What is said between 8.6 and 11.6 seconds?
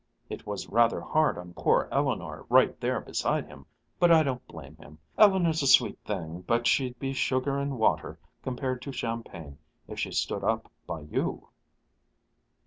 to champagne if she stood up by you."